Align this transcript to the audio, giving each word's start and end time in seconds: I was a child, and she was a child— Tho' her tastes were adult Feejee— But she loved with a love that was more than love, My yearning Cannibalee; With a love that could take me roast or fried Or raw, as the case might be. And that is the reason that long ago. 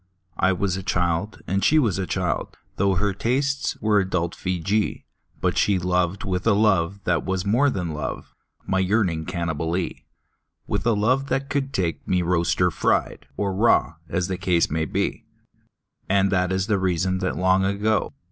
I 0.39 0.51
was 0.51 0.75
a 0.77 0.81
child, 0.81 1.43
and 1.45 1.63
she 1.63 1.77
was 1.77 1.99
a 1.99 2.07
child— 2.07 2.57
Tho' 2.77 2.95
her 2.95 3.13
tastes 3.13 3.77
were 3.79 3.99
adult 3.99 4.35
Feejee— 4.35 5.03
But 5.41 5.59
she 5.59 5.77
loved 5.77 6.23
with 6.23 6.47
a 6.47 6.53
love 6.55 7.03
that 7.03 7.23
was 7.23 7.45
more 7.45 7.69
than 7.69 7.93
love, 7.93 8.33
My 8.65 8.79
yearning 8.79 9.25
Cannibalee; 9.25 10.03
With 10.65 10.87
a 10.87 10.93
love 10.93 11.27
that 11.27 11.51
could 11.51 11.71
take 11.71 12.07
me 12.07 12.23
roast 12.23 12.59
or 12.61 12.71
fried 12.71 13.27
Or 13.37 13.53
raw, 13.53 13.93
as 14.09 14.27
the 14.27 14.37
case 14.39 14.71
might 14.71 14.91
be. 14.91 15.23
And 16.09 16.31
that 16.31 16.51
is 16.51 16.65
the 16.65 16.79
reason 16.79 17.19
that 17.19 17.37
long 17.37 17.63
ago. 17.63 18.11